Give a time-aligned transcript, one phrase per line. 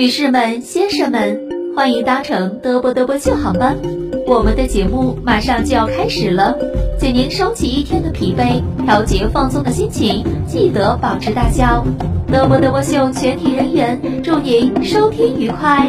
[0.00, 1.46] 女士们、先生们，
[1.76, 3.76] 欢迎搭乘嘚啵嘚啵秀航班，
[4.26, 6.56] 我们的节目马上就要开始了，
[6.98, 11.84] 请您收起一天的疲惫，调节放松的心情，记得保持大笑。
[12.32, 15.86] 嘚啵嘚啵秀全体人员祝您收听愉快。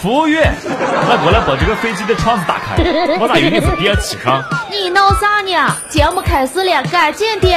[0.00, 0.52] 服务员，
[1.06, 2.82] 快过来把这个飞机的窗子打开，
[3.20, 4.42] 我咋有点是第二起床？
[4.72, 5.72] 你闹啥呢？
[5.88, 7.48] 节目开始了，赶紧的。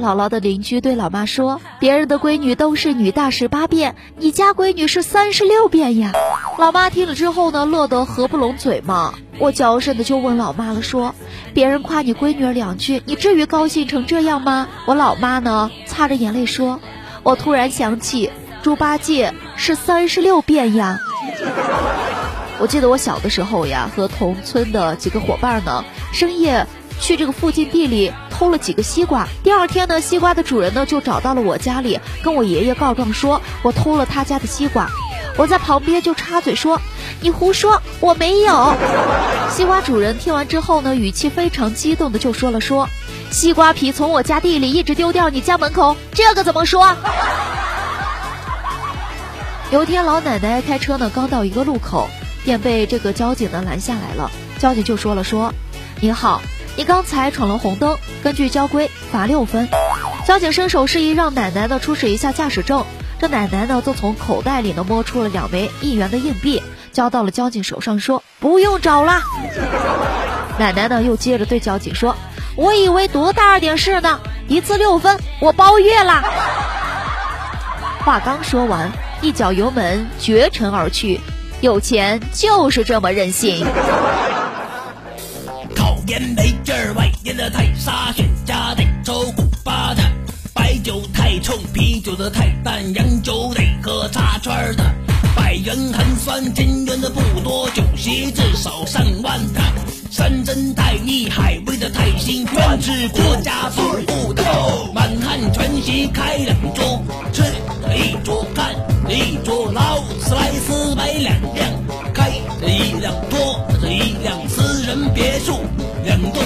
[0.00, 6.12] 姥姥的邻居对老妈说：“别人的闺女都是女大十八变，你家闺女是三十六变呀。”
[6.58, 9.14] 老妈听了之后呢，乐得合不拢嘴嘛。
[9.38, 11.14] 我娇声的就问老妈了，说
[11.54, 16.80] ：“别人夸你闺女儿两句，你至于高兴成这样吗？”我老妈呢，擦着眼泪说
[17.22, 18.30] ：“我突然想起
[18.62, 20.98] 猪八戒是三十六变呀。”
[22.58, 26.66] 我记得我小的时候呀，和同村的几个伙伴呢，深夜
[27.00, 28.12] 去这个附近地里。
[28.40, 34.88] 偷了几个西瓜，第二天呢，西瓜的主人呢就找到了我家里，跟我爷爷告状说，我偷了他家的西瓜。
[35.36, 36.80] 我在旁边就插嘴说，
[37.20, 38.74] 你胡说，我没有。
[39.54, 42.88] 西瓜主人听完之后呢，语气非常激动的就说了说，
[43.30, 46.96] 西瓜皮从我家地里一直丢掉你家门口，这个怎么说？
[49.70, 52.08] 有一天老奶奶开车呢，刚到一个路口，
[52.42, 54.30] 便被这个交警呢拦下来了。
[54.58, 55.52] 交警就说了说，
[56.00, 56.40] 你好。
[56.76, 59.68] 你刚才闯了红灯，根据交规罚六分。
[60.26, 62.84] 交警伸手示意让奶奶呢出示一下驾驶证，
[63.18, 69.20] 这奶奶呢就从口袋里呢摸出了两枚一元的硬币，交到了交警手上，说不用找了。
[70.58, 72.16] 奶奶呢又接着对交警说
[72.54, 76.22] ：“我以为多大点事呢，一次六分，我包月了。”
[78.04, 81.20] 话刚说完，一脚油门绝尘而去。
[81.60, 83.66] 有钱就是这么任性。
[86.10, 90.02] 烟没劲儿，外烟的太沙，选家得抽古巴的，
[90.52, 94.92] 白酒太冲，啤酒的太淡，洋酒得喝插圈的，
[95.36, 99.60] 百元寒酸，金元的不多，酒席至少上万的，
[100.10, 104.42] 山珍太腻，海味的太腥，专吃国家做不的，
[104.92, 107.44] 满汉全席开两桌，吃
[107.94, 108.74] 一桌看
[109.08, 111.70] 一桌，劳斯莱斯买两辆，
[112.12, 112.30] 开
[112.66, 115.60] 一辆拖着一辆私人别墅。
[116.04, 116.42] 两栋，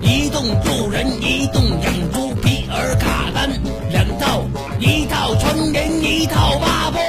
[0.00, 2.34] 一栋住人，一栋养猪。
[2.42, 3.50] 皮尔卡丹
[3.90, 4.42] 两套，
[4.78, 7.00] 一套窗帘，一套八婆。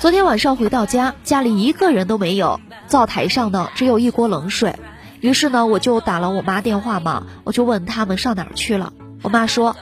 [0.00, 4.76] 昨天晚上回到家，家里一个人都没有，灶台上呢只有一锅冷水。
[5.20, 8.92] 于是呢，我就打了我妈电话嘛，我就问他们上哪儿去了。
[9.22, 9.76] 我妈说。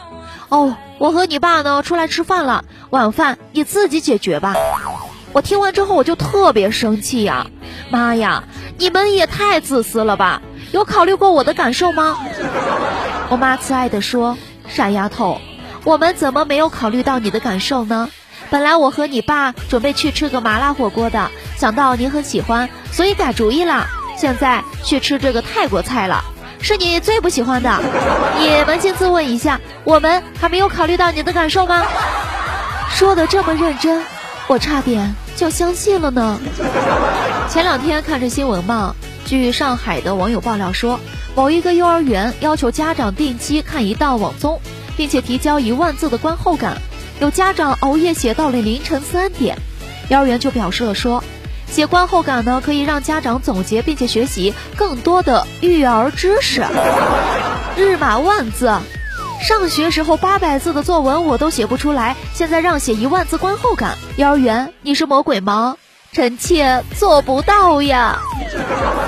[0.49, 4.55] 哦，我和你爸呢出来吃饭了，晚饭你自己解决吧。
[5.33, 7.47] 我听完之后我就特别生气呀，
[7.91, 8.45] 妈呀，
[8.79, 10.43] 你们也太自私了吧？
[10.71, 12.17] 有考虑过我的感受吗？
[13.31, 14.37] 我妈慈爱的说
[14.69, 15.41] ：“傻丫头，
[15.83, 18.09] 我们怎么没有考虑到你的感受呢？
[18.51, 26.23] 本来我和你爸准备去吃个麻辣火锅的，想到你很喜欢，所以改主意了，现在去吃这个泰国菜了。”
[26.65, 27.79] 是你最不喜欢的，
[28.39, 31.85] 你扪心自问一下，我们还没有考虑到你的感受吗？
[32.89, 34.03] 说的这么认真，
[34.47, 36.41] 我差点就相信了呢。
[37.51, 38.97] 前两天看着新闻嘛，
[39.27, 40.99] 据上海的网友爆料说，
[41.35, 44.59] 某一个幼儿园要求家长定期看一道网综，
[44.97, 46.79] 并且提交一万字的观后感，
[47.21, 49.59] 有家长熬夜写到了凌晨三点，
[50.09, 51.23] 幼儿园就表示了说。
[51.69, 56.65] 写观后感呢，可以让家长总结并且学习更多的育儿知识。
[57.77, 58.73] 日码万字，
[59.43, 63.97] 上学时候八百字的作文我都写不出来，现在让写一万字观后感。
[64.17, 65.77] 幼儿园，你是魔鬼吗？
[66.13, 68.21] 臣妾做不到呀。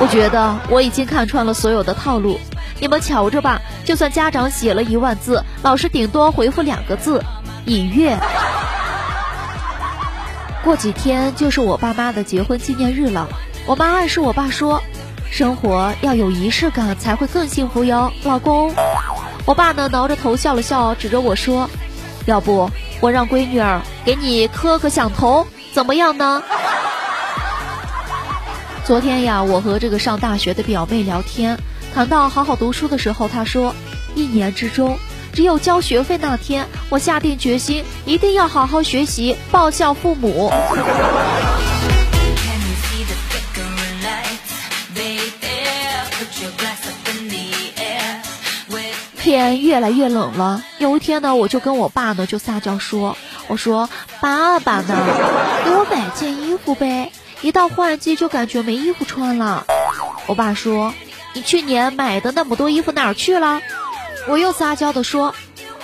[0.00, 2.40] 我觉得我已经看穿了所有的套路，
[2.80, 3.62] 你们瞧着吧。
[3.84, 7.22] 就算家长写了一万字，老师顶多回复两个字：
[7.64, 8.18] 已阅。
[10.66, 13.28] 过几天就是我爸妈的结婚纪念日了，
[13.66, 14.82] 我妈暗示我爸说，
[15.30, 18.74] 生活要有仪式感才会更幸福哟，老公。
[19.44, 21.70] 我爸呢挠着头笑了笑，指着我说
[22.26, 22.68] ：“要不
[22.98, 26.42] 我让闺女儿给你磕个响头，怎么样呢？”
[28.84, 31.60] 昨天呀，我和这个上大学的表妹聊天，
[31.94, 33.72] 谈到好好读书的时候，她说
[34.16, 34.98] ：“一年之中，
[35.36, 40.50] 只有交学费那天，我下定决心一定要好好学习，报效父母。”
[49.18, 53.18] 天越来越冷了，有一天呢，我就跟我爸呢就撒娇说
[53.48, 53.90] ：“我说
[54.22, 54.96] 爸爸呢，
[55.66, 57.12] 给我买件衣服呗。”
[57.42, 59.66] 一到换季就感觉没衣服穿了，
[60.26, 60.94] 我爸说
[61.34, 63.60] ：“你去年买的那么多衣服哪儿去了？”
[64.28, 65.34] 我又撒娇的说：“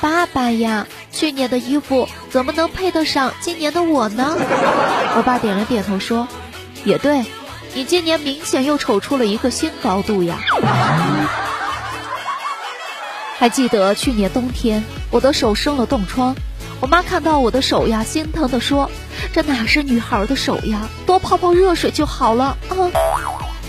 [0.00, 4.36] 爸爸呀，去年的衣服怎么能配得上今年的我呢？”
[5.16, 6.26] 我爸点了点头说
[6.84, 7.24] ：“也对，
[7.74, 10.38] 你今年明显又丑出了一个新高度呀。”
[13.38, 16.34] 还记得去年冬天我的手生了冻疮，
[16.80, 18.90] 我妈看到我的手呀，心疼的说。
[19.32, 20.88] 这哪是女孩的手呀？
[21.06, 22.74] 多泡泡热水就好了啊！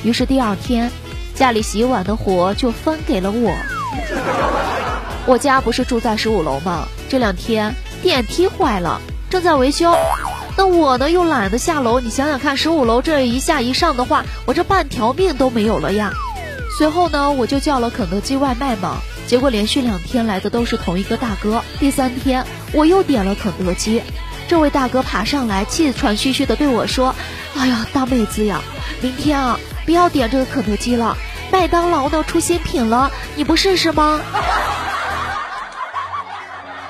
[0.04, 0.92] 于是第二天，
[1.36, 3.56] 家里洗碗的活就分给了我。
[5.25, 6.86] 我家不是住在十五楼吗？
[7.10, 9.00] 这两天电梯坏了，
[9.30, 9.96] 正在维修。
[10.58, 16.12] 那我呢又懒得下楼，你想想看，十五楼这一下一上的话，我这半条命都没有了呀。
[16.78, 21.64] 随后呢，我就叫了肯德基外卖嘛，结果连续两天来的都是同一个大哥。
[21.80, 24.02] 第三天我又点了肯德基。
[24.50, 27.16] 这位大哥爬上来，气喘吁吁的对我说
[27.58, 28.62] ：“哎呀，大妹子呀，
[29.02, 31.16] 明天啊，不要点这个肯德基了，
[31.50, 34.20] 麦当劳呢出新品了，你不试试吗？”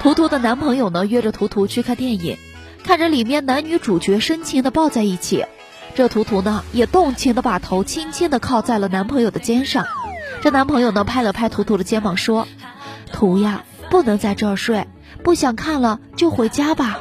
[0.04, 2.38] 图图的男朋友呢约着图图去看电影，
[2.84, 5.46] 看着里面男女主角深情的抱在一起，
[5.96, 9.86] 这图图呢也动情的把头轻轻的靠在了男朋友的肩上。
[10.42, 12.50] 这男朋友呢拍了拍图图的肩膀说
[13.14, 14.88] ：“图呀，不能在这儿睡，
[15.24, 17.00] 不想看了就回家吧。”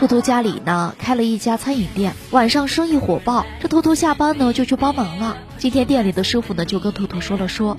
[0.00, 3.44] 图图家里呢开了一家餐饮店，晚上生意火爆。
[3.64, 5.38] 这图图下班呢就去帮忙了。
[5.56, 7.78] 今天店里的师傅呢就跟图图说了说：“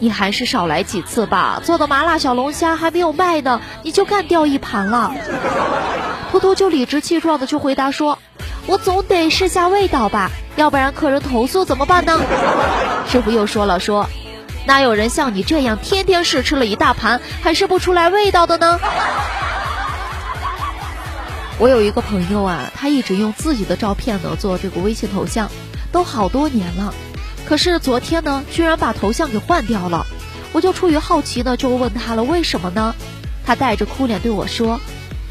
[0.00, 5.14] 你还是少来几次吧，做的麻辣小龙虾还没有卖呢，你就干掉一盘了。”
[6.32, 8.18] 图图就理直气壮的就回答说
[8.66, 12.20] ：“我总得试下味道吧，要不然客人投诉怎么办呢？”
[13.06, 14.08] 师傅又说了说
[14.66, 18.80] ：“哪有人像你这样天天试吃了一大盘还试不出来味道的呢？”
[21.60, 25.50] 我有一个朋友啊，他一直用自己的照片呢做这个微信头像，
[25.92, 26.94] 都好多年了。
[27.44, 30.06] 可是昨天呢，居然把头像给换掉了。
[30.52, 32.94] 我就出于好奇呢，就问他了，为什么呢？
[33.44, 34.80] 他带着哭脸对我说，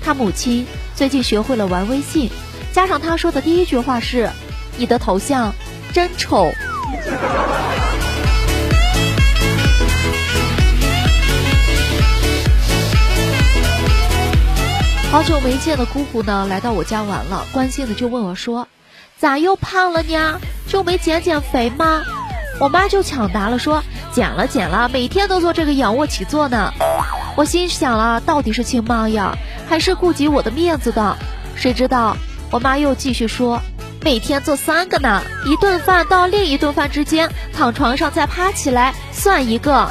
[0.04, 2.30] 他母亲最近学会了玩微信，
[2.72, 4.30] 加上他说的第一句话是
[4.78, 5.56] ：“你的头像
[5.94, 6.52] 真丑。”
[15.12, 18.68] 好久没见的姑姑呢，来到我家玩了，关心的就问我说
[19.18, 20.40] ：“咋又胖了呢？
[20.68, 22.04] 就没减减肥吗？”
[22.62, 23.84] 我妈就抢答了说
[24.14, 26.72] ：“减了减了，每天都做这个仰卧起坐呢。”
[27.36, 29.36] 我心想了，到底是亲妈呀，
[29.68, 31.18] 还是顾及我的面子的？
[31.56, 32.16] 谁知道
[32.52, 33.60] 我妈又继续说
[34.06, 39.90] ：“每天做三个呢，一顿饭到另一顿饭之间，躺床上再趴起来算一个。”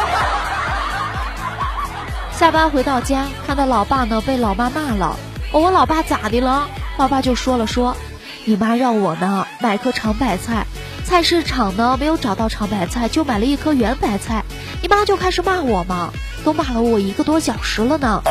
[2.39, 5.17] 下班回到家，看到老爸呢被老妈骂了。
[5.51, 7.97] 我问老爸咋的了，老爸就说了说，
[8.45, 10.65] 你妈让我呢买颗长白菜，
[11.05, 14.45] 菜市场呢没有找到长白菜，就买了一颗圆白菜。
[14.81, 16.13] 你妈就开始骂我嘛，
[16.45, 18.23] 都骂了我一个多小时了呢。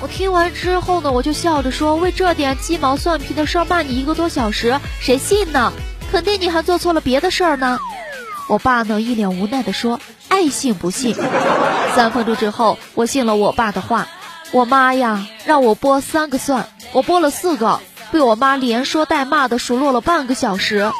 [0.00, 5.72] 我听完之后呢，我就笑着说，为这点鸡毛蒜皮的事儿骂你一个多小时，谁信呢？
[6.12, 7.80] 肯定你还做错了别的事儿呢。
[8.48, 9.98] 我爸呢一脸无奈的说。
[10.28, 11.14] 爱信不信？
[11.94, 14.06] 三分钟之后，我信了我爸的话。
[14.50, 17.80] 我妈呀，让我剥三个蒜，我剥了四个，
[18.10, 20.90] 被我妈连说带骂的数落了半个小时。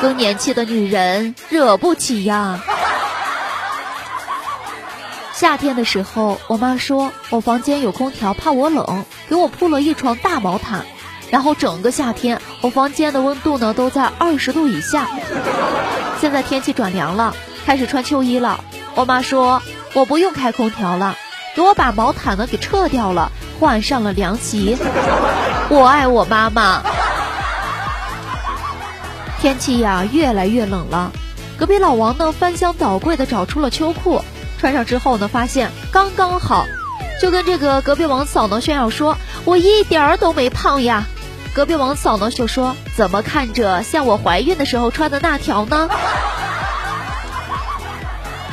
[0.00, 2.60] 更年期的女人惹不起呀。
[5.32, 10.84] 夏天的时候，我妈说我房间有空调，怕我冷，给我铺了一床大毛毯。
[11.30, 15.06] 然后整个夏天，我房间的温度呢都在二十度以下。
[16.20, 17.36] 现在天气转凉了。
[17.66, 18.64] 开始穿秋衣了，
[18.94, 19.62] 我妈说
[19.94, 21.16] 我不用开空调了，
[21.54, 24.76] 给我把毛毯呢给撤掉了，换上了凉席。
[25.70, 26.82] 我爱我妈妈。
[29.40, 31.12] 天气呀，越来越冷了。
[31.58, 34.22] 隔壁老王呢，翻箱倒柜的找出了秋裤，
[34.58, 36.66] 穿上之后呢，发现刚刚好，
[37.20, 41.04] 就跟这个隔壁王嫂呢炫耀说：“我一点儿都没胖呀。”
[41.54, 45.88] 隔壁王嫂呢就说：“怎么看着像我怀孕的时候穿的那条呢？”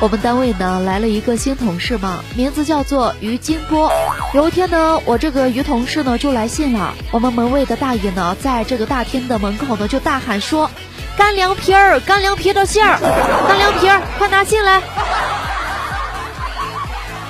[0.00, 3.90] 我们单位呢来了一个新同事嘛，名字叫做于金波。
[4.32, 6.94] 有一天呢，我这个于同事呢就来信了。
[7.10, 10.70] 我们门卫的大爷呢，在这个大厅的门口呢就大喊说
[11.18, 13.00] ：“干凉皮儿，干凉皮的馅儿，
[13.48, 14.80] 干凉皮儿，快拿信来！”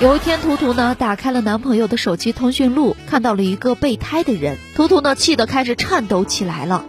[0.00, 4.58] 有一天，图图呢打开了男朋友的手机通讯录，看到了一个备胎的人。
[4.76, 6.84] 图图呢气得开始颤抖起来了。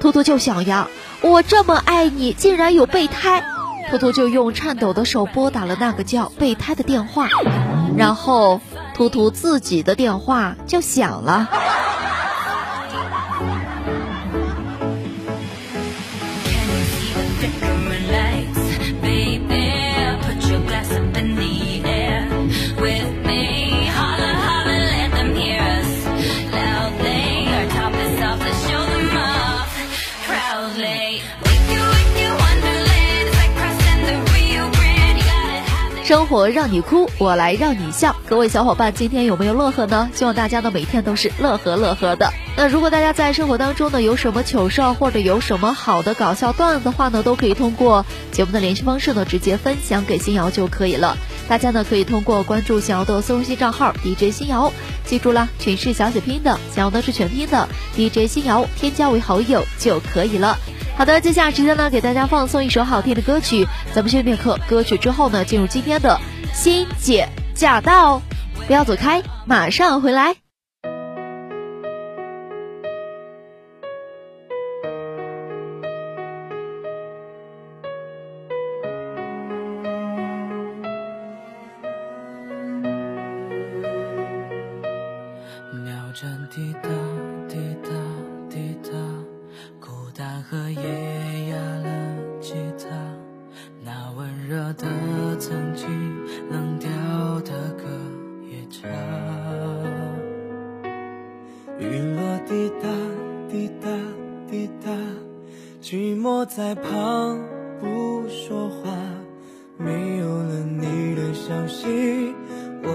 [0.00, 0.88] 图图就想呀，
[1.20, 3.44] 我这么爱你，竟然有备胎。
[3.88, 7.28] 图图就用颤抖的手拨打了那个叫备胎的电话，
[7.96, 8.60] 然后
[8.94, 11.48] 图图自己的电话就响了。
[36.30, 38.14] 活让你哭，我来让你笑。
[38.28, 40.08] 各位小伙伴，今天有没有乐呵呢？
[40.14, 42.32] 希望大家呢每天都是乐呵乐呵的。
[42.56, 51.16] 那如果大家在生活当中呢有什么糗事，或者有什么好的搞笑段子的话呢，都可以通过节目的联系方式呢直接分享给新瑶就可以了。
[51.48, 54.72] 大家呢可以通过关注新瑶的私信账号 DJ 新瑶，
[55.04, 60.56] 记住了，全是小写拼的，新瑶呢是全拼的 DJ 新瑶，添加为好友就可以了。
[61.00, 63.66] 好的，接下来时间呢，给大家放送一首好听的歌曲。
[63.94, 66.20] 咱们先片刻歌曲之后呢，进入今天的
[66.52, 68.20] 欣姐驾到，
[68.66, 70.36] 不要走开，马上回来。
[106.56, 107.38] 在旁
[107.80, 108.90] 不说话，
[109.78, 112.34] 没有了你的消息，
[112.82, 112.90] 我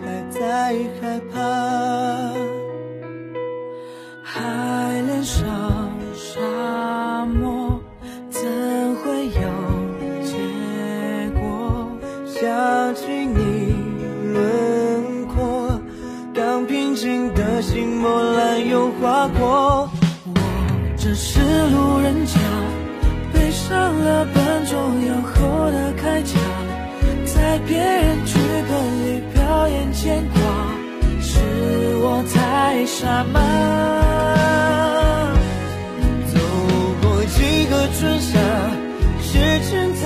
[0.00, 1.40] 还在害怕。
[4.22, 5.44] 海连上
[6.14, 7.80] 沙漠，
[8.30, 8.40] 怎
[8.94, 9.32] 会有
[10.22, 10.38] 结
[11.40, 11.84] 果？
[12.24, 13.74] 想起你
[14.32, 15.76] 轮廓，
[16.32, 19.90] 刚平静的心波澜又划过。
[20.24, 20.40] 我
[20.96, 22.41] 只是路人甲。
[23.72, 24.76] 上了笨重
[25.06, 26.38] 又厚的铠甲，
[27.24, 28.38] 在别人剧
[28.68, 28.70] 本
[29.02, 30.40] 里表演牵挂，
[31.22, 31.40] 是
[32.02, 33.40] 我太傻吗？
[36.34, 36.38] 走
[37.00, 38.38] 过几个春夏，
[39.22, 39.38] 时
[39.70, 40.02] 间在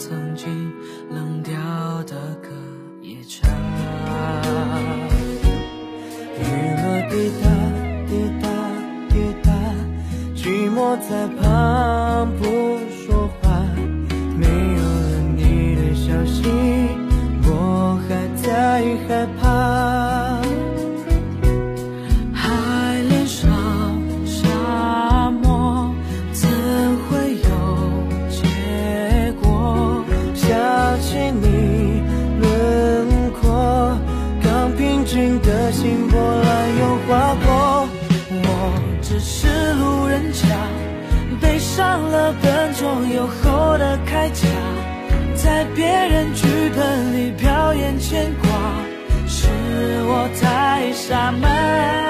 [0.00, 0.72] 曾经
[1.10, 1.49] 冷冰
[45.80, 46.46] 别人剧
[46.76, 48.50] 本里表演牵挂，
[49.26, 49.48] 是
[50.04, 52.09] 我太傻吗？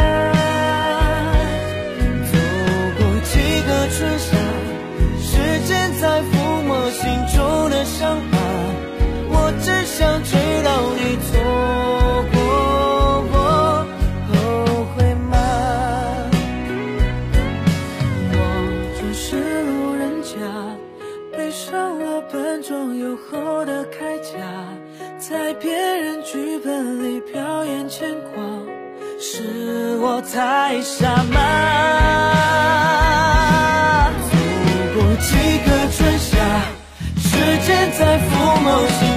[38.86, 39.09] 走